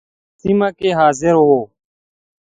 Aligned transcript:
په 0.03 0.37
سیمه 0.41 0.69
کې 0.77 0.89
حاضر 0.99 1.35
وو. 1.47 1.61